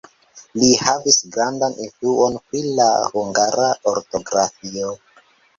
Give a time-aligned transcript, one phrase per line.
[0.61, 4.99] Li havis grandan influon pri la hungara ortografio.